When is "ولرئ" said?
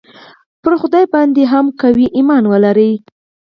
2.47-2.93